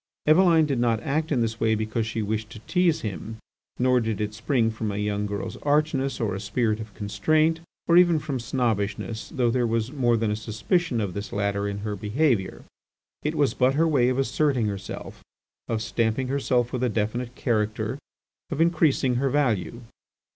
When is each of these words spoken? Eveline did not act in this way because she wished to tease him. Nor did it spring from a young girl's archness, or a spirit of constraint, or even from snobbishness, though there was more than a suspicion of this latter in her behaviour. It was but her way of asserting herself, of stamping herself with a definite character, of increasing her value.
Eveline 0.25 0.65
did 0.65 0.79
not 0.79 0.99
act 1.01 1.31
in 1.31 1.41
this 1.41 1.59
way 1.59 1.75
because 1.75 2.07
she 2.07 2.23
wished 2.23 2.49
to 2.49 2.57
tease 2.61 3.01
him. 3.01 3.37
Nor 3.77 3.99
did 4.01 4.19
it 4.19 4.33
spring 4.33 4.71
from 4.71 4.91
a 4.91 4.97
young 4.97 5.27
girl's 5.27 5.57
archness, 5.57 6.19
or 6.19 6.33
a 6.33 6.39
spirit 6.39 6.79
of 6.79 6.95
constraint, 6.95 7.59
or 7.85 7.97
even 7.97 8.17
from 8.17 8.39
snobbishness, 8.39 9.29
though 9.29 9.51
there 9.51 9.67
was 9.67 9.91
more 9.91 10.17
than 10.17 10.31
a 10.31 10.35
suspicion 10.35 10.99
of 11.01 11.13
this 11.13 11.31
latter 11.31 11.67
in 11.67 11.81
her 11.85 11.95
behaviour. 11.95 12.63
It 13.21 13.35
was 13.35 13.53
but 13.53 13.75
her 13.75 13.87
way 13.87 14.09
of 14.09 14.17
asserting 14.17 14.65
herself, 14.65 15.23
of 15.67 15.83
stamping 15.83 16.29
herself 16.29 16.73
with 16.73 16.81
a 16.83 16.89
definite 16.89 17.35
character, 17.35 17.99
of 18.49 18.59
increasing 18.59 19.17
her 19.17 19.29
value. 19.29 19.81